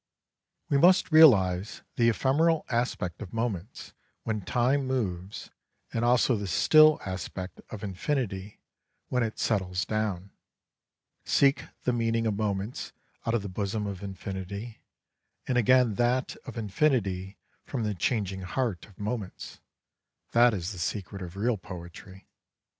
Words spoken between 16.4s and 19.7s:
of infinity from the changing heart of moments—